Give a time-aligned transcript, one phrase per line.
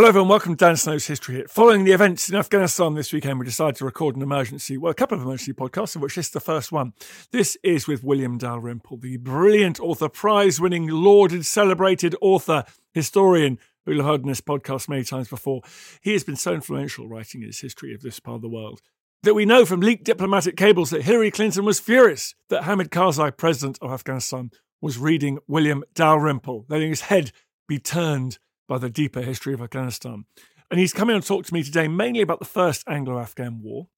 [0.00, 0.30] Hello, everyone.
[0.30, 1.50] Welcome to Dan Snow's History Hit.
[1.50, 4.94] Following the events in Afghanistan this weekend, we decided to record an emergency, well, a
[4.94, 6.94] couple of emergency podcasts, of which this is the first one.
[7.32, 13.92] This is with William Dalrymple, the brilliant author, prize winning, lauded, celebrated author, historian, who
[13.92, 15.60] you've heard in this podcast many times before.
[16.00, 18.80] He has been so influential writing his history of this part of the world
[19.22, 23.36] that we know from leaked diplomatic cables that Hillary Clinton was furious that Hamid Karzai,
[23.36, 27.32] president of Afghanistan, was reading William Dalrymple, letting his head
[27.68, 28.38] be turned
[28.70, 30.24] by the deeper history of Afghanistan.
[30.70, 33.88] And he's coming to talk to me today mainly about the first Anglo Afghan War.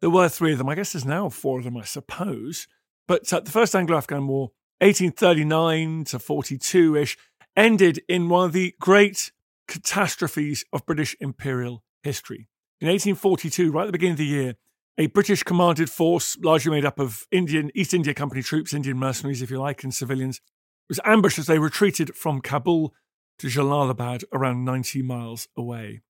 [0.00, 0.68] There were three of them.
[0.68, 2.66] I guess there's now four of them, I suppose.
[3.06, 4.50] But uh, the first Anglo Afghan War,
[4.80, 7.16] 1839 to 42 ish,
[7.56, 9.30] ended in one of the great
[9.68, 12.48] catastrophes of British imperial history.
[12.80, 14.56] In 1842, right at the beginning of the year,
[14.98, 19.40] a British commanded force, largely made up of Indian East India Company troops, Indian mercenaries,
[19.40, 20.40] if you like, and civilians,
[20.88, 22.92] was ambushed as they retreated from Kabul
[23.40, 26.02] to Jalalabad, around 90 miles away.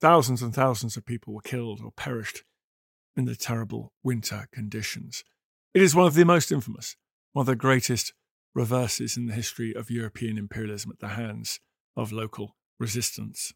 [0.00, 2.42] Thousands and thousands of people were killed or perished
[3.16, 5.22] in the terrible winter conditions.
[5.74, 6.96] It is one of the most infamous,
[7.34, 8.12] one of the greatest
[8.52, 11.60] reverses in the history of European imperialism at the hands
[11.96, 13.52] of local resistance.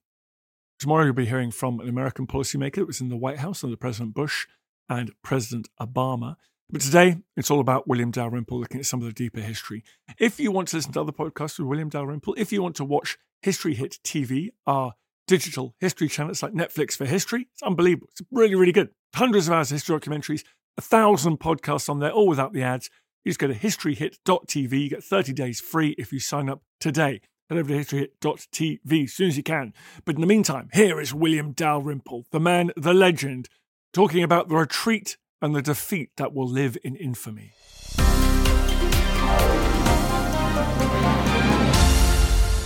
[0.78, 3.76] Tomorrow you'll be hearing from an American policymaker that was in the White House under
[3.76, 4.47] President Bush
[4.88, 6.36] and President Obama.
[6.69, 9.84] But today, it's all about William Dalrymple, looking at some of the deeper history.
[10.19, 12.84] If you want to listen to other podcasts with William Dalrymple, if you want to
[12.84, 14.94] watch History Hit TV, our
[15.28, 17.47] digital history channel, it's like Netflix for history.
[17.53, 18.09] It's unbelievable.
[18.10, 18.91] It's really, really good.
[19.15, 20.43] Hundreds of hours of history documentaries,
[20.77, 22.91] a thousand podcasts on there, all without the ads.
[23.25, 24.83] You just go to historyhit.tv.
[24.83, 27.21] You get 30 days free if you sign up today.
[27.48, 29.72] Head over to historyhit.tv as soon as you can.
[30.04, 33.48] But in the meantime, here is William Dalrymple, the man, the legend,
[33.93, 37.52] talking about the retreat and the defeat that will live in infamy.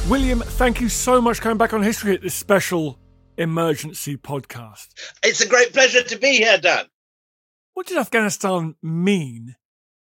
[0.08, 2.98] William, thank you so much for coming back on History at this special
[3.38, 4.88] emergency podcast.
[5.22, 6.86] It's a great pleasure to be here, Dan.
[7.74, 9.54] What did Afghanistan mean?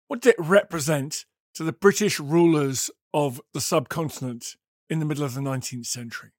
[0.08, 4.56] What did it represent to the British rulers of the subcontinent
[4.90, 6.32] in the middle of the 19th century?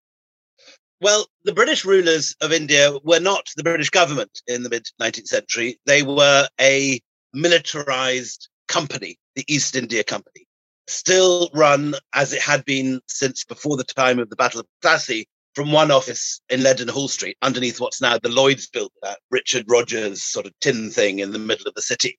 [1.00, 5.28] Well, the British rulers of India were not the British government in the mid 19th
[5.28, 5.80] century.
[5.86, 7.00] They were a
[7.32, 10.46] militarized company, the East India Company,
[10.88, 15.26] still run as it had been since before the time of the Battle of Plassey
[15.54, 20.22] from one office in Leadenhall Street, underneath what's now the Lloyd's building, that Richard Rogers
[20.22, 22.18] sort of tin thing in the middle of the city.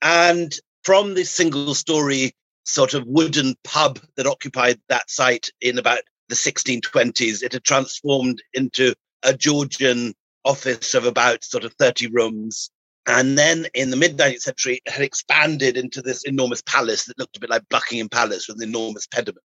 [0.00, 0.52] And
[0.82, 2.32] from this single story
[2.64, 8.42] sort of wooden pub that occupied that site in about the 1620s, it had transformed
[8.54, 10.14] into a Georgian
[10.44, 12.70] office of about sort of 30 rooms.
[13.06, 17.18] And then in the mid 19th century, it had expanded into this enormous palace that
[17.18, 19.44] looked a bit like Buckingham Palace with an enormous pediment.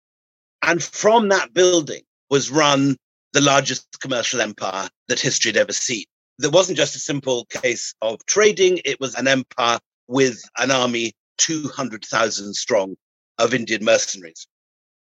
[0.61, 2.97] And from that building was run
[3.33, 6.05] the largest commercial empire that history had ever seen.
[6.39, 11.13] There wasn't just a simple case of trading, it was an empire with an army
[11.38, 12.95] 200,000 strong
[13.38, 14.47] of Indian mercenaries.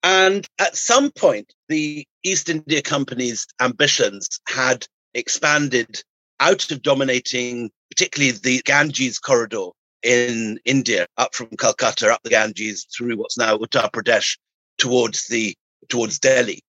[0.05, 6.03] And at some point, the East India Company's ambitions had expanded
[6.41, 9.69] out of dominating, particularly the Ganges corridor
[10.03, 14.37] in India, up from Calcutta, up the Ganges through what's now Uttar Pradesh
[14.77, 15.57] towards the
[15.89, 16.61] towards Delhi,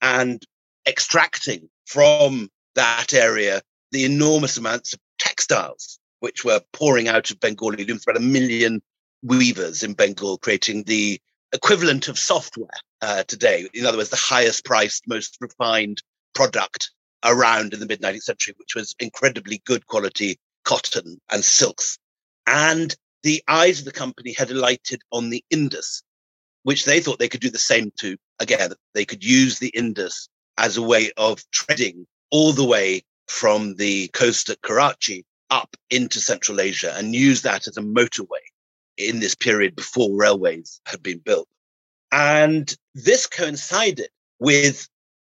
[0.00, 0.42] and
[0.86, 3.60] extracting from that area
[3.92, 8.04] the enormous amounts of textiles which were pouring out of Bengali looms.
[8.06, 8.80] About a million
[9.22, 11.20] weavers in Bengal creating the
[11.52, 12.68] equivalent of software
[13.02, 13.68] uh, today.
[13.74, 16.02] In other words, the highest priced, most refined
[16.34, 16.90] product
[17.24, 21.98] around in the mid 19th century, which was incredibly good quality cotton and silks.
[22.46, 26.02] And the eyes of the company had alighted on the Indus,
[26.62, 28.16] which they thought they could do the same to.
[28.38, 30.28] Again, they could use the Indus
[30.58, 36.20] as a way of trading all the way from the coast at Karachi up into
[36.20, 38.44] Central Asia and use that as a motorway
[38.98, 41.48] in this period before railways had been built.
[42.12, 44.08] And this coincided
[44.38, 44.88] with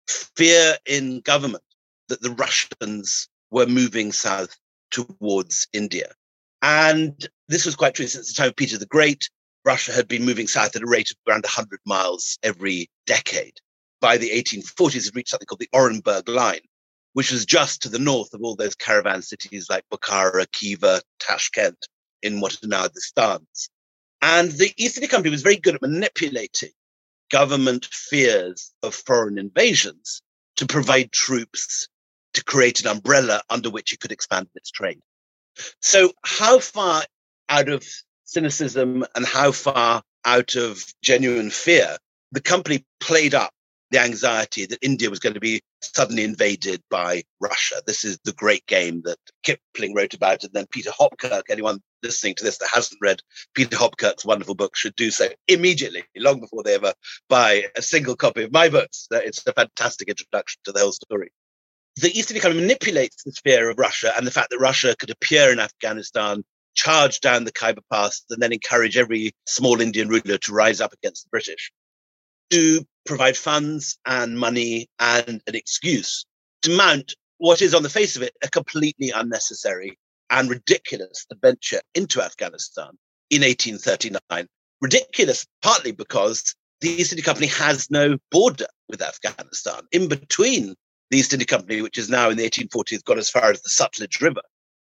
[0.08, 1.64] fear in government
[2.08, 4.56] that the Russians were moving south
[4.90, 6.12] towards India.
[6.62, 9.28] And this was quite true since the time of Peter the Great.
[9.64, 13.58] Russia had been moving south at a rate of around 100 miles every decade.
[14.00, 16.60] By the 1840s, it reached something called the Orenburg Line,
[17.14, 21.86] which was just to the north of all those caravan cities like Bukhara, Khiva, Tashkent
[22.26, 23.70] in what are now the Stans.
[24.22, 26.70] And the East India Company was very good at manipulating
[27.30, 30.22] government fears of foreign invasions
[30.56, 31.88] to provide troops
[32.34, 35.00] to create an umbrella under which it could expand its trade.
[35.80, 37.02] So, how far
[37.48, 37.84] out of
[38.24, 41.96] cynicism and how far out of genuine fear
[42.32, 43.52] the company played up
[43.90, 47.76] the anxiety that India was going to be suddenly invaded by Russia.
[47.86, 51.44] This is the great game that Kipling wrote about, and then Peter Hopkirk.
[51.48, 53.20] Anyone listening to this that hasn't read
[53.54, 56.94] Peter Hopkirk's wonderful book should do so immediately, long before they ever
[57.28, 59.06] buy a single copy of my books.
[59.10, 61.30] It's a fantastic introduction to the whole story.
[61.96, 65.10] The East India Company manipulates the sphere of Russia and the fact that Russia could
[65.10, 66.44] appear in Afghanistan,
[66.74, 70.92] charge down the Khyber Pass, and then encourage every small Indian ruler to rise up
[70.92, 71.72] against the British
[72.50, 76.26] to provide funds and money and an excuse
[76.62, 79.98] to mount what is on the face of it a completely unnecessary
[80.30, 82.90] and ridiculous adventure into Afghanistan
[83.30, 84.48] in 1839.
[84.80, 89.82] Ridiculous partly because the East India Company has no border with Afghanistan.
[89.92, 90.74] In between
[91.10, 93.70] the East India Company, which is now in the 1840s got as far as the
[93.70, 94.42] Sutlej River,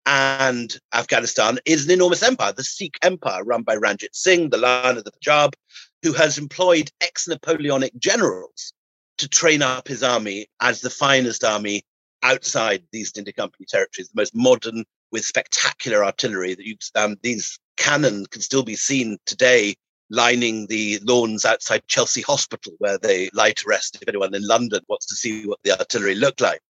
[0.06, 4.96] and Afghanistan is an enormous empire, the Sikh Empire, run by Ranjit Singh, the Lion
[4.98, 5.54] of the Punjab,
[6.02, 8.72] who has employed ex Napoleonic generals
[9.18, 11.84] to train up his army as the finest army
[12.22, 17.16] outside the East India Company territories, the most modern with spectacular artillery that you um,
[17.22, 19.74] these cannon can still be seen today
[20.10, 24.80] lining the lawns outside Chelsea Hospital, where they lie to rest if anyone in London
[24.88, 26.60] wants to see what the artillery looked like.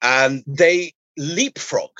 [0.00, 1.90] And they leapfrog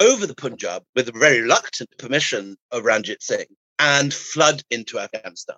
[0.00, 3.46] over the Punjab with the very reluctant permission of Ranjit Singh
[3.78, 5.56] and flood into Afghanistan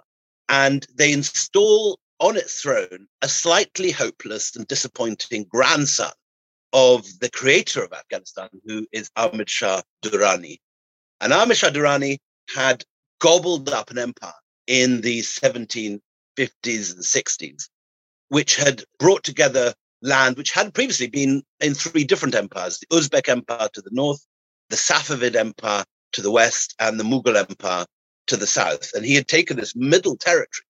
[0.51, 6.11] and they install on its throne a slightly hopeless and disappointing grandson
[6.72, 10.58] of the creator of Afghanistan, who is Ahmad Shah Durrani.
[11.20, 12.19] And Ahmad Shah Durrani
[12.55, 12.84] had
[13.19, 14.32] gobbled up an empire
[14.67, 16.00] in the 1750s
[16.38, 17.69] and 60s,
[18.28, 23.28] which had brought together land which had previously been in three different empires the Uzbek
[23.28, 24.25] Empire to the north,
[24.70, 27.84] the Safavid Empire to the west, and the Mughal Empire
[28.26, 28.90] to the south.
[28.94, 30.64] And he had taken this middle territory,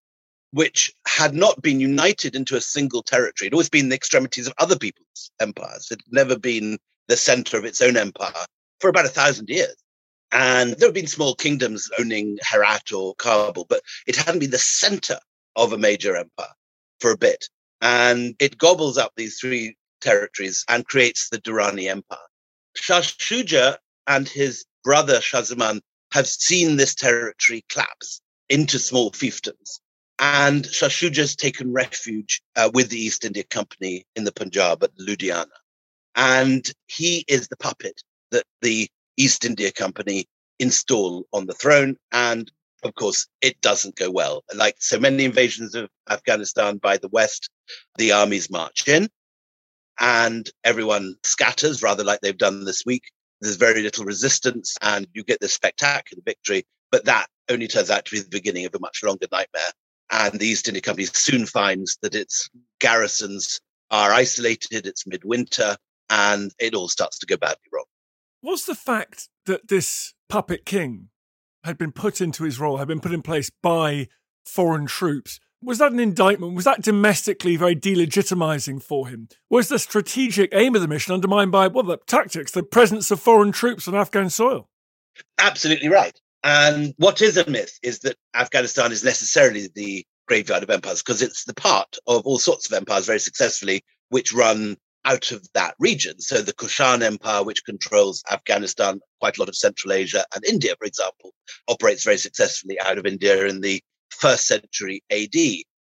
[0.52, 3.46] which had not been united into a single territory.
[3.46, 5.88] It had always been the extremities of other people's empires.
[5.90, 8.44] It had never been the center of its own empire
[8.80, 9.76] for about a thousand years.
[10.32, 14.58] And there have been small kingdoms owning Herat or Kabul, but it hadn't been the
[14.58, 15.18] center
[15.56, 16.54] of a major empire
[17.00, 17.48] for a bit.
[17.80, 22.18] And it gobbles up these three territories and creates the Durrani Empire.
[22.76, 25.80] Shah Shuja and his brother Shah Zaman
[26.12, 29.80] have seen this territory collapse into small fiefdoms.
[30.20, 34.84] And Shah Shuja has taken refuge uh, with the East India Company in the Punjab
[34.84, 35.46] at Ludhiana.
[36.14, 40.26] And he is the puppet that the East India Company
[40.58, 41.96] install on the throne.
[42.12, 42.50] And
[42.84, 44.44] of course, it doesn't go well.
[44.54, 47.48] Like so many invasions of Afghanistan by the West,
[47.96, 49.08] the armies march in
[49.98, 53.04] and everyone scatters, rather like they've done this week
[53.40, 56.66] there's very little resistance and you get this spectacular victory.
[56.90, 59.72] But that only turns out to be the beginning of a much longer nightmare.
[60.10, 62.50] And the East India Company soon finds that its
[62.80, 65.76] garrisons are isolated, it's midwinter,
[66.08, 67.84] and it all starts to go badly wrong.
[68.42, 71.08] Was the fact that this puppet king
[71.64, 74.08] had been put into his role, had been put in place by
[74.44, 76.54] foreign troops, was that an indictment?
[76.54, 79.28] Was that domestically very delegitimizing for him?
[79.50, 83.20] Was the strategic aim of the mission undermined by, well, the tactics, the presence of
[83.20, 84.70] foreign troops on Afghan soil?
[85.38, 86.18] Absolutely right.
[86.42, 91.22] And what is a myth is that Afghanistan is necessarily the graveyard of empires because
[91.22, 95.74] it's the part of all sorts of empires very successfully which run out of that
[95.78, 96.20] region.
[96.20, 100.74] So the Kushan Empire, which controls Afghanistan, quite a lot of Central Asia and India,
[100.78, 101.32] for example,
[101.68, 105.34] operates very successfully out of India in the first century AD.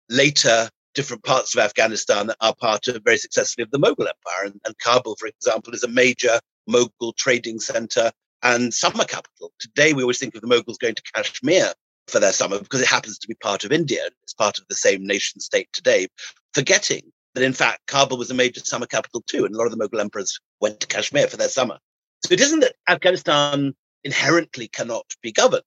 [0.09, 4.45] Later, different parts of Afghanistan are part of very successfully of the Mughal Empire.
[4.45, 8.11] And, and Kabul, for example, is a major Mughal trading center
[8.45, 9.51] and summer capital.
[9.59, 11.73] Today, we always think of the Mughals going to Kashmir
[12.07, 14.07] for their summer because it happens to be part of India.
[14.23, 16.07] It's part of the same nation state today,
[16.53, 17.01] forgetting
[17.33, 19.77] that in fact Kabul was a major summer capital too, and a lot of the
[19.77, 21.79] Mughal emperors went to Kashmir for their summer.
[22.23, 23.73] So it isn't that Afghanistan
[24.03, 25.63] inherently cannot be governed,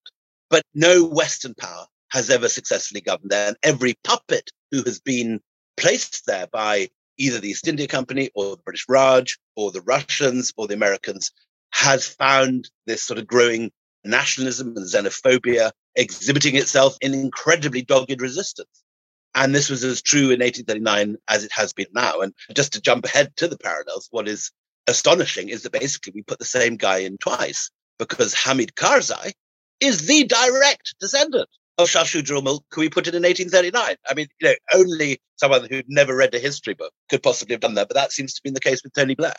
[0.48, 3.48] but no Western power has ever successfully governed there.
[3.48, 5.40] And every puppet who has been
[5.76, 10.52] placed there by either the East India Company or the British Raj or the Russians
[10.56, 11.32] or the Americans
[11.72, 13.70] has found this sort of growing
[14.04, 18.82] nationalism and xenophobia exhibiting itself in incredibly dogged resistance.
[19.34, 22.20] And this was as true in 1839 as it has been now.
[22.20, 24.50] And just to jump ahead to the parallels, what is
[24.86, 29.32] astonishing is that basically we put the same guy in twice because Hamid Karzai
[29.80, 33.96] is the direct descendant of Shah Shuja-ul-Mulk, who we put in in 1839.
[34.08, 37.60] I mean, you know, only someone who'd never read a history book could possibly have
[37.60, 39.34] done that, but that seems to be the case with Tony Blair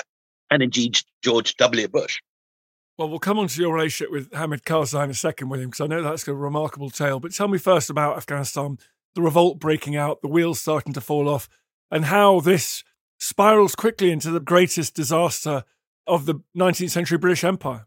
[0.51, 1.87] and indeed George W.
[1.87, 2.19] Bush.
[2.97, 5.81] Well, we'll come on to your relationship with Hamid Karzai in a second, William, because
[5.81, 7.19] I know that's a remarkable tale.
[7.19, 8.77] But tell me first about Afghanistan,
[9.15, 11.47] the revolt breaking out, the wheels starting to fall off,
[11.89, 12.83] and how this
[13.17, 15.63] spirals quickly into the greatest disaster
[16.07, 17.85] of the 19th century British Empire.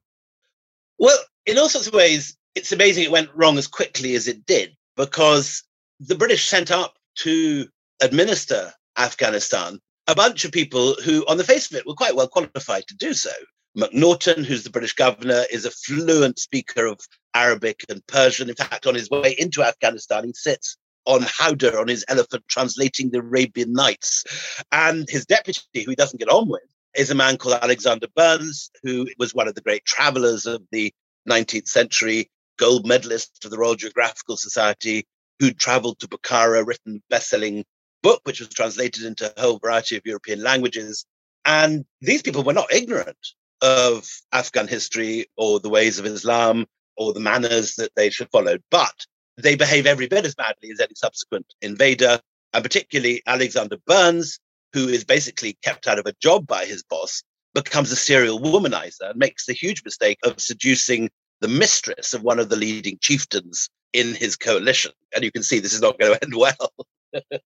[0.98, 4.46] Well, in all sorts of ways, it's amazing it went wrong as quickly as it
[4.46, 5.62] did because
[6.00, 7.68] the British sent up to
[8.00, 12.28] administer Afghanistan a bunch of people who, on the face of it, were quite well
[12.28, 13.30] qualified to do so.
[13.76, 17.00] Macnaghten, who's the British governor, is a fluent speaker of
[17.34, 18.50] Arabic and Persian.
[18.50, 23.10] In fact, on his way into Afghanistan, he sits on Howdah on his elephant translating
[23.10, 24.24] the Arabian Nights.
[24.70, 26.62] And his deputy, who he doesn't get on with,
[26.94, 30.92] is a man called Alexander Burnes, who was one of the great travelers of the
[31.28, 35.06] 19th century, gold medalist of the Royal Geographical Society,
[35.38, 37.64] who'd traveled to Bukhara, written best-selling
[38.02, 41.04] book, which was translated into a whole variety of European languages.
[41.44, 43.18] And these people were not ignorant
[43.62, 46.66] of Afghan history or the ways of Islam
[46.96, 49.06] or the manners that they should follow, but
[49.38, 52.20] they behave every bit as badly as any subsequent invader,
[52.52, 54.38] and particularly Alexander Burnes,
[54.72, 57.22] who is basically kept out of a job by his boss,
[57.54, 62.38] becomes a serial womanizer and makes the huge mistake of seducing the mistress of one
[62.38, 64.92] of the leading chieftains in his coalition.
[65.14, 66.72] And you can see this is not going to end well.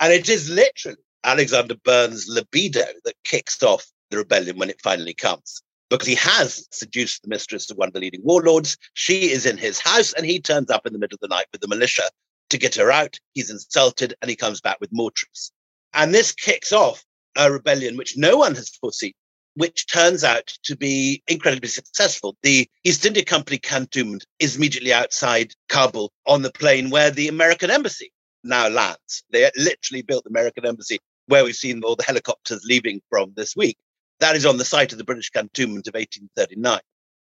[0.00, 5.14] and it is literally Alexander Burnes' libido that kicks off the rebellion when it finally
[5.14, 5.62] comes.
[5.90, 8.76] Because he has seduced the mistress of one of the leading warlords.
[8.94, 11.46] She is in his house and he turns up in the middle of the night
[11.52, 12.04] with the militia
[12.50, 13.18] to get her out.
[13.34, 15.52] He's insulted and he comes back with more troops.
[15.92, 17.04] And this kicks off
[17.36, 19.12] a rebellion which no one has foreseen,
[19.54, 22.36] which turns out to be incredibly successful.
[22.42, 27.70] The East India Company cantonment is immediately outside Kabul on the plain where the American
[27.70, 28.12] embassy
[28.44, 29.24] now lands.
[29.30, 33.56] They literally built the American embassy where we've seen all the helicopters leaving from this
[33.56, 33.78] week.
[34.20, 36.80] That is on the site of the British cantonment of 1839.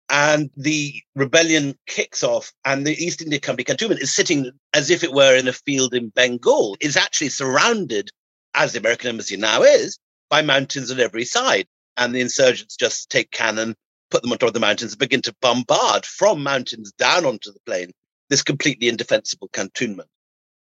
[0.09, 5.03] And the rebellion kicks off, and the East India Company cantonment is sitting as if
[5.03, 6.77] it were in a field in Bengal.
[6.81, 8.09] It's actually surrounded
[8.53, 9.97] as the American embassy now is,
[10.29, 11.67] by mountains on every side.
[11.97, 13.75] And the insurgents just take cannon,
[14.11, 17.51] put them on top of the mountains, and begin to bombard from mountains down onto
[17.51, 17.91] the plain
[18.29, 20.09] this completely indefensible cantonment.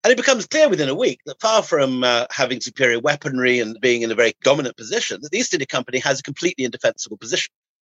[0.02, 3.78] And it becomes clear within a week that far from uh, having superior weaponry and
[3.80, 7.18] being in a very dominant position, that the East India Company has a completely indefensible
[7.18, 7.52] position.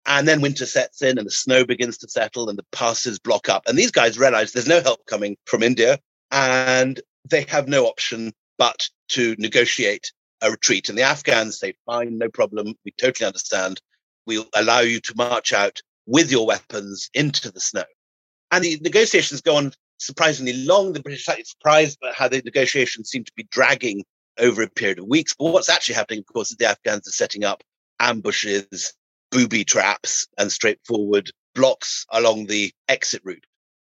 [0.04, 3.48] And then winter sets in and the snow begins to settle and the passes block
[3.48, 3.62] up.
[3.68, 5.98] And these guys realize there's no help coming from India
[6.32, 10.88] and they have no option but to negotiate a retreat.
[10.88, 12.74] And the Afghans say, fine, no problem.
[12.84, 13.80] We totally understand.
[14.26, 17.84] We'll allow you to march out with your weapons into the snow.
[18.50, 19.72] And the negotiations go on
[20.04, 20.92] surprisingly long.
[20.92, 24.04] The British are surprised by how the negotiations seem to be dragging
[24.38, 25.34] over a period of weeks.
[25.38, 27.62] But what's actually happening, of course, is the Afghans are setting up
[28.00, 28.94] ambushes,
[29.30, 33.44] booby traps, and straightforward blocks along the exit route.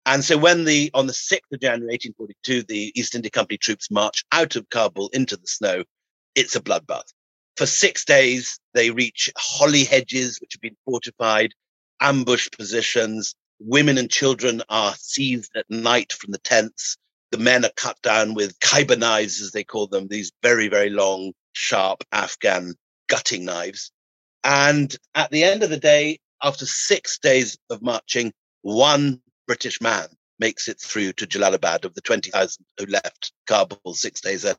[0.06, 3.92] And so when the, on the 6th of January, 1842, the East India Company troops
[3.92, 5.84] march out of Kabul into the snow,
[6.34, 7.12] it's a bloodbath.
[7.58, 11.54] For six days, they reach holly hedges, which have been fortified,
[12.00, 13.36] ambush positions.
[13.60, 16.98] Women and children are seized at night from the tents.
[17.32, 20.90] The men are cut down with Khyber knives, as they call them, these very, very
[20.90, 22.76] long, sharp Afghan
[23.08, 23.92] gutting knives.
[24.44, 30.08] And at the end of the day, after six days of marching, one British man
[30.40, 34.58] makes it through to Jalalabad of the 20,000 who left Kabul six days earlier.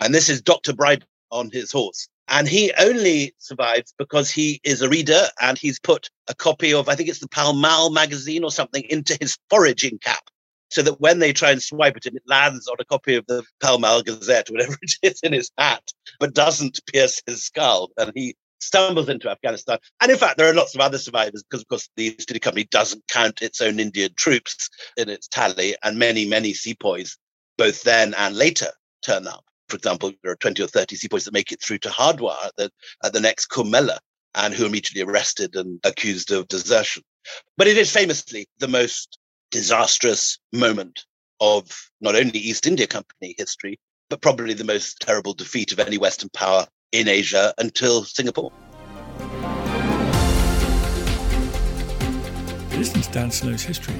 [0.00, 0.74] And this is Dr.
[0.74, 2.08] Brydon on his horse.
[2.28, 6.88] And he only survives because he is a reader and he's put a copy of,
[6.88, 10.22] I think it's the Pall Mall magazine or something, into his foraging cap.
[10.70, 13.24] So that when they try and swipe at him, it lands on a copy of
[13.26, 17.90] the Pall Mall Gazette, whatever it is in his hat, but doesn't pierce his skull.
[17.96, 19.78] And he stumbles into Afghanistan.
[20.00, 22.40] And in fact, there are lots of other survivors because, of course, the East India
[22.40, 25.76] Company doesn't count its own Indian troops in its tally.
[25.84, 27.16] And many, many sepoys,
[27.56, 28.70] both then and later,
[29.02, 29.44] turn up.
[29.68, 32.56] For example, there are 20 or 30 sepoys that make it through to Hardwar at
[32.56, 32.70] the,
[33.04, 33.98] at the next Kumbh Mela
[34.34, 37.02] and who are immediately arrested and accused of desertion.
[37.56, 39.18] But it is famously the most
[39.50, 41.04] disastrous moment
[41.40, 45.98] of not only East India Company history, but probably the most terrible defeat of any
[45.98, 48.52] Western power in Asia until Singapore.
[52.72, 53.94] Listen to Dan Snow's history.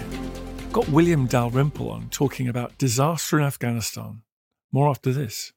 [0.70, 4.22] Got William Dalrymple on talking about disaster in Afghanistan.
[4.70, 5.52] More after this.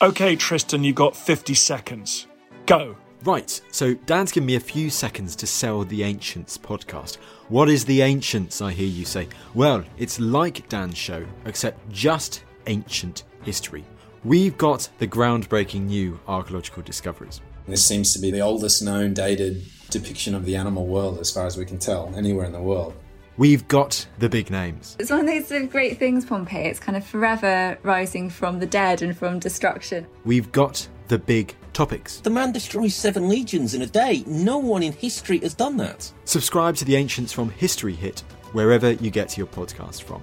[0.00, 2.28] Okay, Tristan, you've got 50 seconds.
[2.66, 2.96] Go.
[3.24, 7.16] Right, so Dan's given me a few seconds to sell the Ancients podcast.
[7.48, 9.26] What is the Ancients, I hear you say?
[9.54, 13.84] Well, it's like Dan's show, except just ancient history.
[14.22, 17.40] We've got the groundbreaking new archaeological discoveries.
[17.66, 21.46] This seems to be the oldest known dated depiction of the animal world, as far
[21.46, 22.94] as we can tell, anywhere in the world.
[23.38, 24.96] We've got the big names.
[24.98, 26.66] It's one of those sort of great things, Pompeii.
[26.66, 30.08] It's kind of forever rising from the dead and from destruction.
[30.24, 32.18] We've got the big topics.
[32.18, 34.24] The man destroys seven legions in a day.
[34.26, 36.12] No one in history has done that.
[36.24, 40.20] Subscribe to the Ancients from History Hit, wherever you get your podcast from.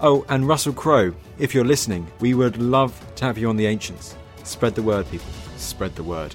[0.00, 3.66] Oh, and Russell Crowe, if you're listening, we would love to have you on the
[3.66, 4.16] Ancients.
[4.42, 5.30] Spread the word, people.
[5.56, 6.34] Spread the word.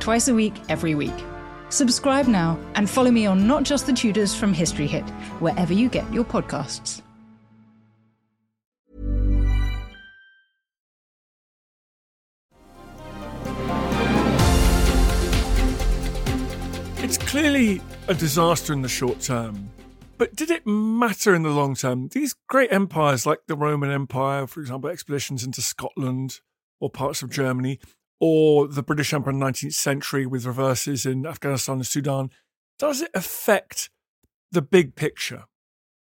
[0.00, 1.14] Twice a week, every week.
[1.68, 5.08] Subscribe now and follow me on Not Just the Tudors from History Hit,
[5.40, 7.02] wherever you get your podcasts.
[16.98, 19.70] It's clearly a disaster in the short term.
[20.18, 22.08] But did it matter in the long term?
[22.08, 26.40] These great empires, like the Roman Empire, for example, expeditions into Scotland
[26.80, 27.78] or parts of Germany,
[28.20, 32.30] or the British Empire in the 19th century with reverses in Afghanistan and Sudan,
[32.78, 33.90] does it affect
[34.50, 35.44] the big picture?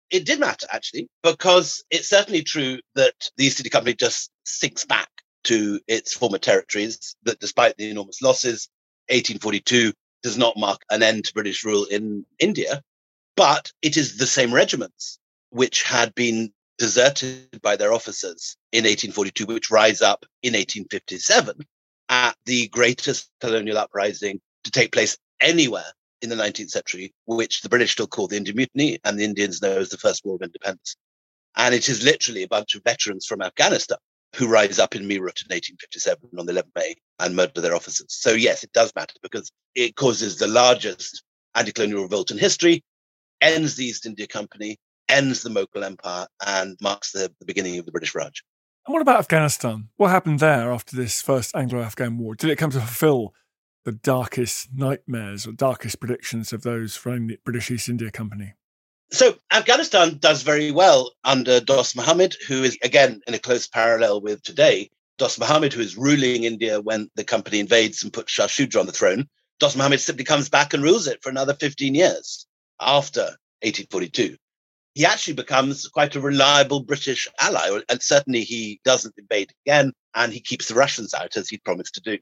[0.09, 4.85] It did matter, actually, because it's certainly true that the East India Company just sinks
[4.85, 5.09] back
[5.45, 8.69] to its former territories, that despite the enormous losses,
[9.09, 12.81] 1842 does not mark an end to British rule in India,
[13.35, 19.45] but it is the same regiments which had been deserted by their officers in 1842,
[19.45, 21.65] which rise up in 1857
[22.13, 27.69] at the greatest colonial uprising to take place anywhere in the 19th century, which the
[27.69, 30.43] British still call the Indian Mutiny and the Indians know as the First War of
[30.43, 30.95] Independence.
[31.55, 33.97] And it is literally a bunch of veterans from Afghanistan
[34.35, 38.05] who rise up in Meerut in 1857 on the 11th May and murder their officers.
[38.09, 41.23] So yes, it does matter because it causes the largest
[41.55, 42.83] anti-colonial revolt in history,
[43.41, 44.77] ends the East India Company,
[45.09, 48.43] ends the Mughal Empire, and marks the, the beginning of the British Raj.
[48.85, 49.89] And what about Afghanistan?
[49.95, 52.35] What happened there after this first Anglo Afghan war?
[52.35, 53.33] Did it come to fulfill
[53.85, 58.55] the darkest nightmares or darkest predictions of those running the British East India Company?
[59.11, 64.19] So Afghanistan does very well under Dost Muhammad, who is again in a close parallel
[64.19, 64.89] with today.
[65.17, 68.85] Dost Muhammad, who is ruling India when the company invades and puts Shah Shuja on
[68.85, 69.29] the throne.
[69.59, 72.47] Dost Muhammad simply comes back and rules it for another 15 years
[72.81, 73.21] after
[73.61, 74.35] 1842.
[74.93, 80.31] He actually becomes quite a reliable British ally, and certainly he doesn't invade again, and
[80.31, 82.19] he keeps the Russians out as he'd promised to do.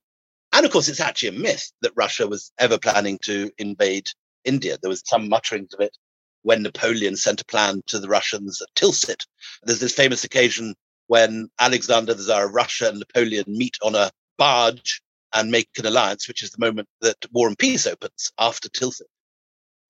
[0.53, 4.07] And of course, it's actually a myth that Russia was ever planning to invade
[4.45, 4.77] India.
[4.81, 5.95] There was some mutterings of it
[6.43, 9.25] when Napoleon sent a plan to the Russians at Tilsit.
[9.63, 10.75] There's this famous occasion
[11.07, 15.01] when Alexander, the Tsar of Russia, and Napoleon meet on a barge
[15.33, 19.10] and make an alliance, which is the moment that War and Peace opens after Tilsit.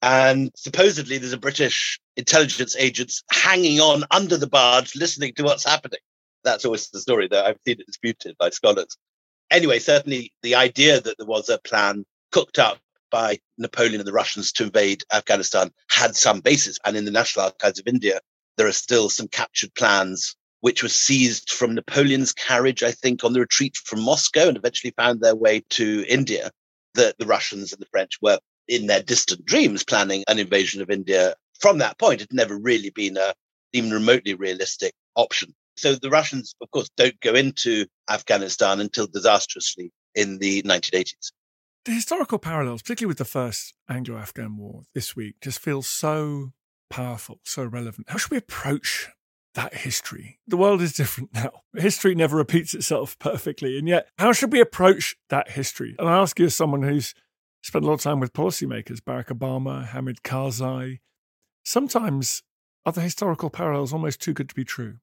[0.02, 5.66] And supposedly there's a British intelligence agent hanging on under the barge, listening to what's
[5.66, 6.00] happening.
[6.44, 8.98] That's always the story, though I've seen it disputed by scholars.
[9.52, 12.80] Anyway, certainly the idea that there was a plan cooked up
[13.12, 16.80] by Napoleon and the Russians to invade Afghanistan had some basis.
[16.86, 18.22] And in the National Archives of India,
[18.58, 23.34] there are still some captured plans which were seized from Napoleon's carriage, I think, on
[23.34, 26.52] the retreat from Moscow and eventually found their way to India.
[26.96, 28.40] That the Russians and the French were
[28.72, 31.36] in their distant dreams planning an invasion of India.
[31.60, 33.34] From that point, it never really been a
[33.74, 35.54] even remotely realistic option.
[35.76, 41.32] So the Russians, of course, don't go into Afghanistan until disastrously in the 1980s.
[41.84, 46.54] The historical parallels, particularly with the first Anglo Afghan war this week, just feel so
[46.90, 48.10] powerful, so relevant.
[48.10, 49.10] How should we approach
[49.56, 50.40] that history?
[50.48, 51.64] The world is different now.
[51.76, 53.78] History never repeats itself perfectly.
[53.78, 55.96] And yet, how should we approach that history?
[56.00, 57.14] And I ask you, as someone who's
[57.62, 61.00] spent a lot of time with policymakers, Barack Obama, Hamid Karzai,
[61.64, 62.44] sometimes
[62.86, 64.96] are the historical parallels almost too good to be true?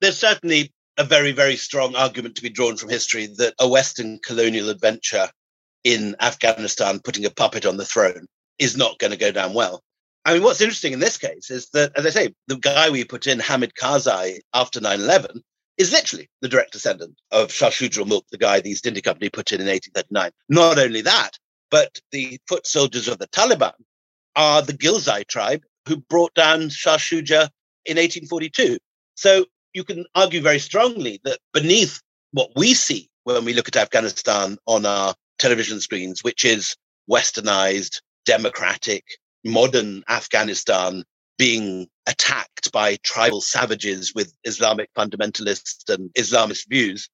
[0.00, 4.18] There's certainly a very, very strong argument to be drawn from history that a Western
[4.20, 5.28] colonial adventure
[5.84, 8.26] in Afghanistan, putting a puppet on the throne,
[8.58, 9.82] is not going to go down well.
[10.24, 13.04] I mean, what's interesting in this case is that, as I say, the guy we
[13.04, 15.42] put in, Hamid Karzai, after 9 11,
[15.78, 19.02] is literally the direct descendant of Shah Shuja al Mulk, the guy the East India
[19.02, 20.30] Company put in in 1839.
[20.48, 21.30] Not only that,
[21.70, 23.72] but the foot soldiers of the Taliban
[24.34, 27.48] are the Ghilzai tribe who brought down Shah Shuja
[27.84, 28.78] in 1842.
[29.14, 32.00] So you can argue very strongly that beneath
[32.32, 36.76] what we see when we look at Afghanistan on our television screens, which is
[37.10, 39.04] westernized, democratic,
[39.44, 41.04] modern Afghanistan
[41.38, 47.08] being attacked by tribal savages with Islamic fundamentalists and Islamist views.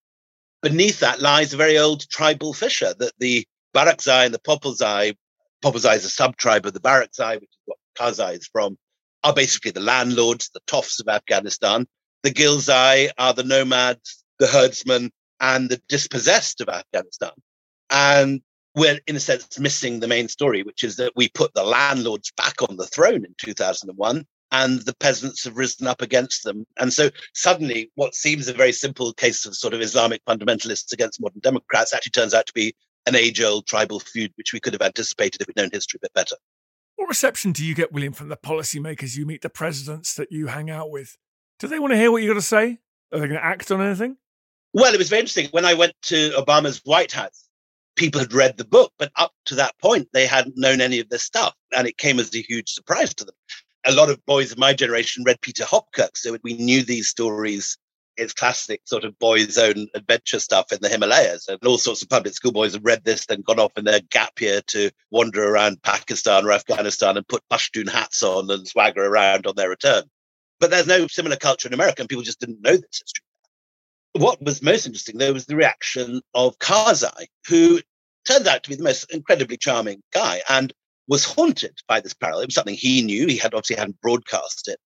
[0.62, 5.16] Beneath that lies a very old tribal fissure that the Barakzai and the Popalzai,
[5.64, 8.78] Popalzai is a sub-tribe of the Barakzai, which is what Karzai is from,
[9.24, 11.86] are basically the landlords, the toffs of Afghanistan.
[12.22, 17.32] The Ghilzai are the nomads, the herdsmen, and the dispossessed of Afghanistan.
[17.90, 18.42] And
[18.74, 22.32] we're, in a sense, missing the main story, which is that we put the landlords
[22.36, 26.66] back on the throne in 2001 and the peasants have risen up against them.
[26.78, 31.20] And so suddenly, what seems a very simple case of sort of Islamic fundamentalists against
[31.20, 32.74] modern Democrats actually turns out to be
[33.06, 36.04] an age old tribal feud, which we could have anticipated if we'd known history a
[36.04, 36.36] bit better.
[36.96, 40.48] What reception do you get, William, from the policymakers you meet, the presidents that you
[40.48, 41.16] hang out with?
[41.58, 42.78] Do they want to hear what you've got to say?
[43.12, 44.16] Are they going to act on anything?
[44.72, 45.48] Well, it was very interesting.
[45.50, 47.48] When I went to Obama's White House,
[47.96, 51.08] people had read the book, but up to that point, they hadn't known any of
[51.08, 51.54] this stuff.
[51.76, 53.34] And it came as a huge surprise to them.
[53.84, 57.76] A lot of boys of my generation read Peter Hopkirk, so we knew these stories.
[58.16, 61.48] It's classic sort of boys' own adventure stuff in the Himalayas.
[61.48, 64.00] And all sorts of public school boys have read this, then gone off in their
[64.10, 69.04] gap year to wander around Pakistan or Afghanistan and put Pashtun hats on and swagger
[69.04, 70.04] around on their return.
[70.60, 73.24] But there's no similar culture in America, and people just didn't know this history
[74.12, 77.80] what was most interesting, though, was the reaction of Karzai, who
[78.26, 80.72] turned out to be the most incredibly charming guy and
[81.08, 82.42] was haunted by this parallel.
[82.42, 83.26] It was something he knew.
[83.26, 84.78] He had obviously hadn't broadcast it.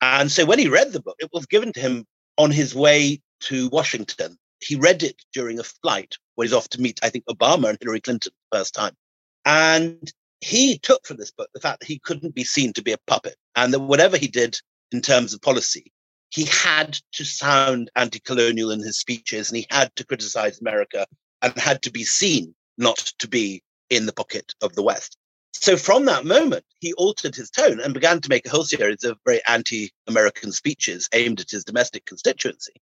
[0.00, 3.20] And so when he read the book, it was given to him on his way
[3.40, 4.38] to Washington.
[4.60, 7.78] He read it during a flight where he's off to meet, I think, Obama and
[7.80, 8.96] Hillary Clinton the first time.
[9.44, 12.92] And he took from this book the fact that he couldn't be seen to be
[12.92, 14.58] a puppet and that whatever he did
[14.92, 15.92] in terms of policy,
[16.30, 21.06] he had to sound anti colonial in his speeches and he had to criticize America
[21.42, 25.16] and had to be seen not to be in the pocket of the West.
[25.54, 29.04] So from that moment, he altered his tone and began to make a whole series
[29.04, 32.74] of very anti American speeches aimed at his domestic constituency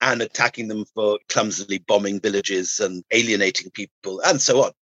[0.00, 4.72] and attacking them for clumsily bombing villages and alienating people and so on.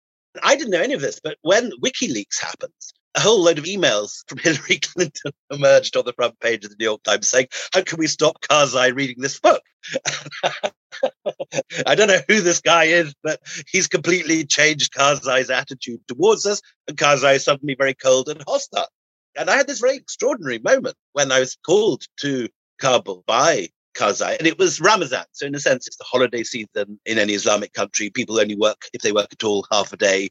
[0.42, 2.72] I didn't know any of this, but when WikiLeaks happened,
[3.18, 6.76] a whole load of emails from Hillary Clinton emerged on the front page of the
[6.78, 9.62] New York Times saying, How can we stop Karzai reading this book?
[11.86, 16.62] I don't know who this guy is, but he's completely changed Karzai's attitude towards us,
[16.86, 18.88] and Karzai is suddenly very cold and hostile.
[19.36, 22.48] And I had this very extraordinary moment when I was called to
[22.80, 25.24] Kabul by Karzai, and it was Ramadan.
[25.32, 28.10] So, in a sense, it's the holiday season in any Islamic country.
[28.10, 30.30] People only work, if they work at all, half a day,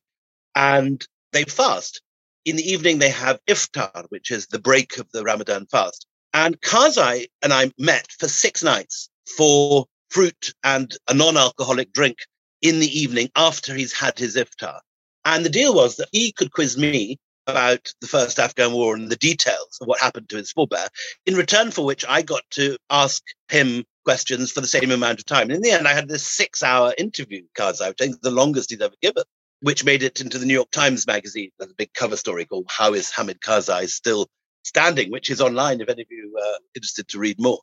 [0.55, 2.01] and they fast
[2.47, 6.07] in the evening, they have iftar, which is the break of the Ramadan fast.
[6.33, 12.19] And Karzai and I met for six nights for fruit and a non alcoholic drink
[12.61, 14.79] in the evening after he's had his iftar.
[15.25, 19.09] And the deal was that he could quiz me about the first Afghan war and
[19.09, 20.87] the details of what happened to his forebear,
[21.25, 25.25] in return for which I got to ask him questions for the same amount of
[25.25, 25.49] time.
[25.49, 28.31] And in the end, I had this six hour interview, Karzai, which I think the
[28.31, 29.23] longest he's ever given
[29.61, 31.49] which made it into the New York Times magazine.
[31.57, 34.27] There's a big cover story called How is Hamid Karzai Still
[34.63, 37.59] Standing, which is online if any of you are interested to read more.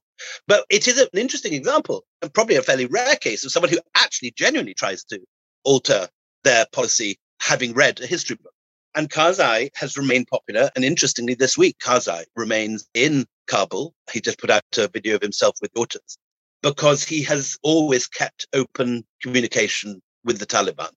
[0.48, 3.78] But it is an interesting example and probably a fairly rare case of someone who
[3.94, 5.20] actually genuinely tries to
[5.64, 6.08] alter
[6.42, 8.52] their policy having read a history book.
[8.96, 10.70] And Karzai has remained popular.
[10.74, 13.92] And interestingly, this week, Karzai remains in Kabul.
[14.12, 16.16] He just put out a video of himself with daughters
[16.62, 20.90] because he has always kept open communication with the Taliban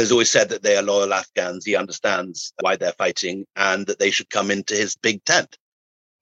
[0.00, 1.64] has always said that they are loyal Afghans.
[1.64, 5.56] He understands why they're fighting and that they should come into his big tent.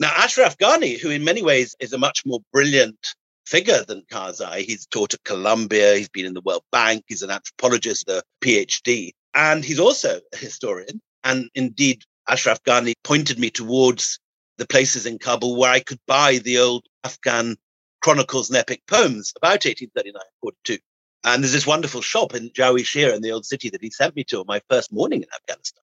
[0.01, 2.99] Now, Ashraf Ghani, who in many ways is a much more brilliant
[3.47, 7.31] figure than Karzai, he's taught at Columbia, he's been in the World Bank, he's an
[7.31, 11.01] anthropologist, a PhD, and he's also a historian.
[11.23, 14.19] And indeed, Ashraf Ghani pointed me towards
[14.57, 17.57] the places in Kabul where I could buy the old Afghan
[18.03, 20.79] chronicles and epic poems about 1839 42.
[21.25, 24.15] And there's this wonderful shop in Jawi Shir in the old city that he sent
[24.15, 25.83] me to on my first morning in Afghanistan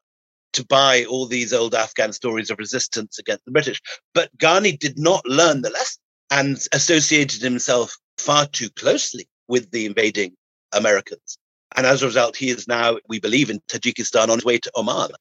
[0.54, 3.82] to buy all these old Afghan stories of resistance against the British.
[4.14, 9.86] But Ghani did not learn the lesson and associated himself far too closely with the
[9.86, 10.34] invading
[10.74, 11.38] Americans.
[11.76, 14.72] And as a result, he is now, we believe, in Tajikistan on his way to
[14.76, 15.12] Oman.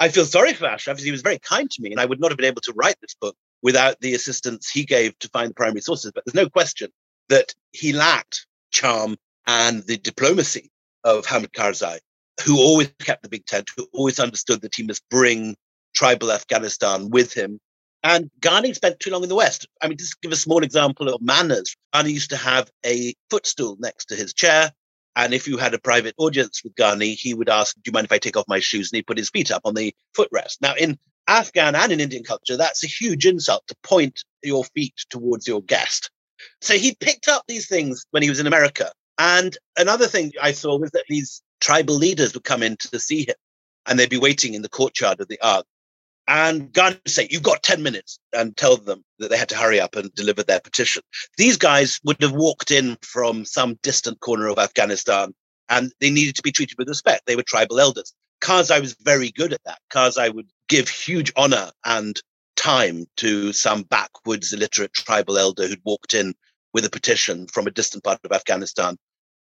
[0.00, 2.20] I feel sorry for Ashraf because he was very kind to me, and I would
[2.20, 5.50] not have been able to write this book without the assistance he gave to find
[5.50, 6.12] the primary sources.
[6.14, 6.90] But there's no question
[7.28, 9.16] that he lacked charm
[9.48, 10.70] and the diplomacy
[11.04, 11.98] of Hamid Karzai,
[12.44, 15.56] who always kept the big tent, who always understood that he must bring
[15.94, 17.58] tribal Afghanistan with him.
[18.04, 19.66] And Ghani spent too long in the West.
[19.82, 23.76] I mean, just give a small example of manners, Ghani used to have a footstool
[23.80, 24.70] next to his chair.
[25.16, 28.04] And if you had a private audience with Ghani, he would ask, Do you mind
[28.04, 28.92] if I take off my shoes?
[28.92, 30.58] And he put his feet up on the footrest.
[30.60, 34.94] Now, in Afghan and in Indian culture, that's a huge insult to point your feet
[35.10, 36.10] towards your guest.
[36.60, 38.92] So he picked up these things when he was in America.
[39.18, 43.22] And another thing I saw was that these tribal leaders would come in to see
[43.26, 43.34] him
[43.86, 45.66] and they'd be waiting in the courtyard of the Ark.
[46.28, 49.56] And Ghani would say, You've got 10 minutes, and tell them that they had to
[49.56, 51.02] hurry up and deliver their petition.
[51.38, 55.34] These guys would have walked in from some distant corner of Afghanistan
[55.70, 57.22] and they needed to be treated with respect.
[57.26, 58.12] They were tribal elders.
[58.42, 59.78] Karzai was very good at that.
[59.92, 62.20] Karzai would give huge honor and
[62.56, 66.34] time to some backwoods illiterate tribal elder who'd walked in
[66.74, 68.96] with a petition from a distant part of Afghanistan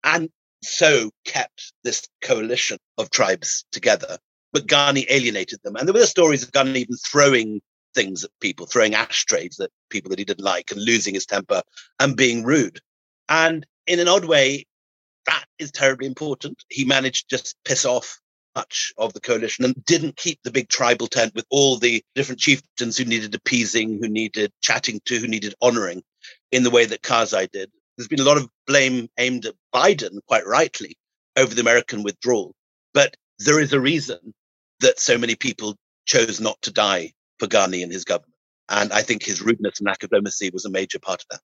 [0.08, 0.30] and
[0.63, 4.17] so kept this coalition of tribes together
[4.54, 5.76] but Ghani alienated them.
[5.76, 7.62] And there were stories of Ghani even throwing
[7.93, 11.62] things at people, throwing ashtrays at people that he didn't like and losing his temper
[12.00, 12.80] and being rude.
[13.30, 14.65] And in an odd way,
[15.26, 16.63] that is terribly important.
[16.70, 18.20] He managed to just piss off
[18.56, 22.39] much of the coalition and didn't keep the big tribal tent with all the different
[22.39, 26.02] chieftains who needed appeasing, who needed chatting to, who needed honoring
[26.52, 27.70] in the way that Karzai did.
[27.97, 30.97] There's been a lot of blame aimed at Biden, quite rightly,
[31.36, 32.53] over the American withdrawal.
[32.93, 34.33] But there is a reason
[34.81, 38.33] that so many people chose not to die for Ghani and his government.
[38.69, 41.41] And I think his rudeness and lack of diplomacy was a major part of that.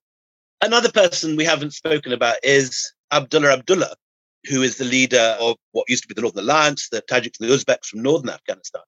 [0.66, 3.94] Another person we haven't spoken about is Abdullah Abdullah,
[4.48, 7.48] who is the leader of what used to be the Northern Alliance, the Tajiks and
[7.48, 8.82] the Uzbeks from northern Afghanistan.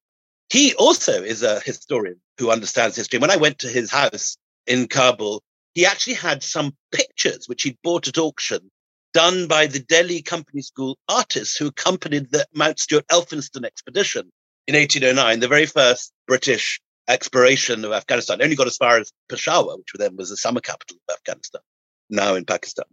[0.50, 3.18] He also is a historian who understands history.
[3.18, 5.42] When I went to his house in Kabul,
[5.77, 8.71] he actually had some pictures which he'd bought at auction
[9.12, 14.33] done by the Delhi Company School artists who accompanied the Mountstuart Elphinstone expedition
[14.67, 18.41] in 1809, the very first British exploration of Afghanistan.
[18.41, 21.61] Only got as far as Peshawar, which then was the summer capital of Afghanistan,
[22.09, 22.87] now in Pakistan.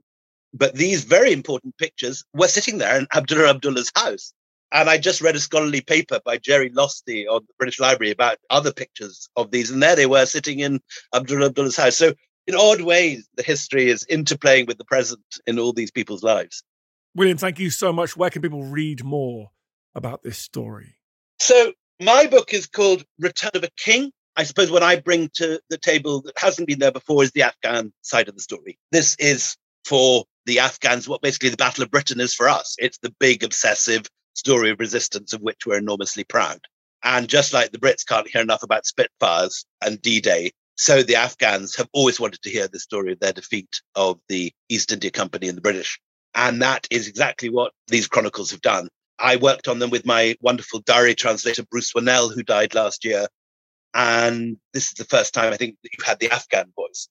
[0.54, 4.34] But these very important pictures were sitting there in Abdullah Abdullah's house.
[4.74, 8.40] And I just read a scholarly paper by Jerry Losty on the British Library about
[8.50, 9.72] other pictures of these.
[9.72, 10.82] And there they were sitting in
[11.16, 11.96] Abdullah Abdullah's house.
[11.96, 12.14] So
[12.48, 16.64] in odd ways, the history is interplaying with the present in all these people's lives.
[17.16, 18.18] William, thank you so much.
[18.18, 19.52] Where can people read more
[19.96, 20.98] about this story?
[21.40, 24.12] So, my book is called Return of a King.
[24.36, 27.44] I suppose what I bring to the table that hasn't been there before is the
[27.44, 28.80] Afghan side of the story.
[28.92, 32.76] This is for the Afghans what basically the Battle of Britain is for us.
[32.80, 36.60] It's the big, obsessive story of resistance of which we're enormously proud.
[37.04, 41.16] And just like the Brits can't hear enough about Spitfires and D Day, so the
[41.16, 45.12] Afghans have always wanted to hear the story of their defeat of the East India
[45.12, 46.00] Company and the British.
[46.36, 48.90] And that is exactly what these chronicles have done.
[49.20, 53.28] I worked on them with my wonderful diary translator, Bruce Wannell, who died last year.
[53.94, 57.08] And this is the first time I think that you've had the Afghan voice.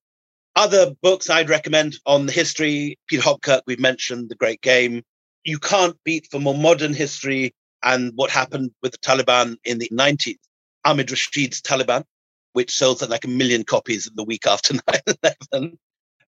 [0.57, 5.03] Other books I'd recommend on the history, Peter Hopkirk, we've mentioned The Great Game.
[5.45, 9.89] You can't beat for more modern history and what happened with the Taliban in the
[9.93, 10.39] 90s.
[10.85, 12.05] Ahmed Rashid's Taliban,
[12.53, 14.75] which sold like a million copies in the week after
[15.55, 15.77] 9-11.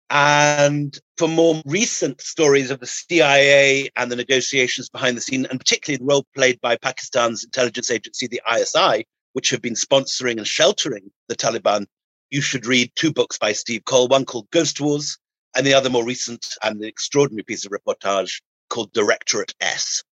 [0.10, 5.60] And for more recent stories of the CIA and the negotiations behind the scene, and
[5.60, 10.48] particularly the role played by Pakistan's intelligence agency, the ISI, which have been sponsoring and
[10.48, 11.88] sheltering the Taliban,
[12.30, 15.18] you should read two books by Steve Coll, one called Ghost Wars,
[15.56, 20.04] and the other more recent and the extraordinary piece of reportage called Directorate S,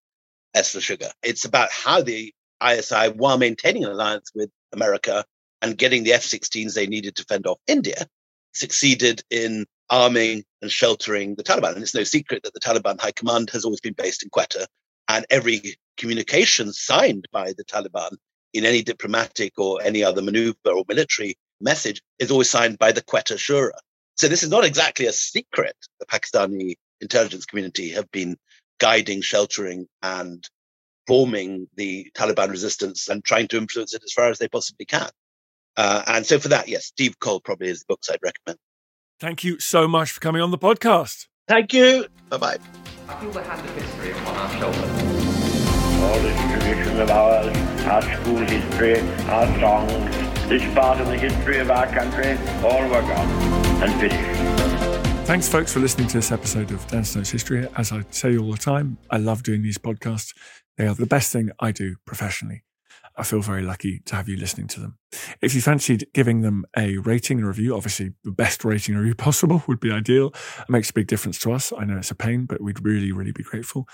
[0.54, 1.10] S for sugar.
[1.24, 5.26] It's about how the ISI, while maintaining an alliance with America,
[5.62, 8.08] and getting the F 16s they needed to fend off India,
[8.54, 11.74] succeeded in arming and sheltering the Taliban.
[11.74, 14.65] And it's no secret that the Taliban high command has always been based in Quetta.
[15.08, 18.15] And every communication signed by the Taliban
[18.54, 23.02] in any diplomatic or any other maneuver or military message is always signed by the
[23.02, 23.78] Quetta Shura.
[24.15, 25.76] So this is not exactly a secret.
[26.00, 28.38] The Pakistani intelligence community have been
[28.80, 30.47] guiding, sheltering, and
[31.08, 35.10] forming the Taliban resistance and trying to influence it as far as they possibly can.
[35.82, 38.60] Uh, and so for that, yes, Steve Coll probably is the books I'd recommend.
[39.20, 41.26] Thank you so much for coming on the podcast.
[41.48, 42.06] Thank you.
[42.30, 42.58] Bye bye.
[43.10, 44.80] I feel the hand of history upon our shoulders.
[46.04, 51.58] All this tradition of ours, our school history, our songs, this part of the history
[51.58, 53.30] of our country, all were gone
[53.82, 55.26] and finished.
[55.26, 57.67] Thanks, folks, for listening to this episode of Dan Snow's History.
[57.76, 60.36] As I say all the time, I love doing these podcasts.
[60.78, 62.65] They are the best thing I do professionally.
[63.15, 64.97] I feel very lucky to have you listening to them.
[65.41, 69.63] If you fancied giving them a rating and review, obviously the best rating review possible
[69.67, 70.34] would be ideal.
[70.60, 71.74] It makes a big difference to us.
[71.78, 73.88] I know it's a pain, but we'd really, really be grateful.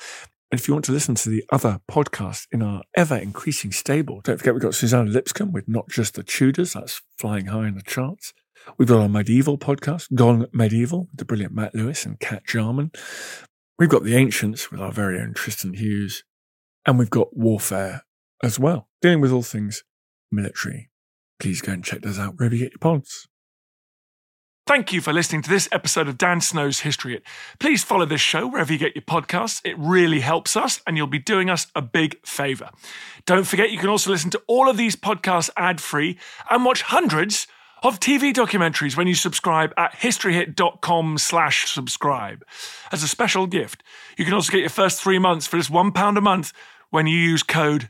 [0.52, 4.22] And if you want to listen to the other podcasts in our ever increasing stable,
[4.24, 7.76] don't forget we've got Suzannah Lipscomb with Not Just the Tudors, that's flying high in
[7.76, 8.34] the charts.
[8.78, 12.92] We've got our medieval podcast, Gone Medieval, with the brilliant Matt Lewis and Cat Jarman.
[13.78, 16.24] We've got The Ancients with our very own Tristan Hughes.
[16.86, 18.04] And we've got Warfare
[18.44, 19.84] as well, dealing with all things
[20.32, 20.90] military.
[21.40, 23.28] Please go and check those out wherever you get your pods.
[24.66, 27.24] Thank you for listening to this episode of Dan Snow's History Hit.
[27.58, 29.62] Please follow this show wherever you get your podcasts.
[29.64, 32.72] It really helps us, and you'll be doing us a big favour.
[33.26, 36.18] Don't forget, you can also listen to all of these podcasts ad free
[36.50, 37.48] and watch hundreds
[37.82, 42.44] of TV documentaries when you subscribe at historyhit.com slash subscribe.
[42.92, 43.84] As a special gift,
[44.18, 46.52] you can also get your first three months for just £1 a month
[46.90, 47.90] when you use code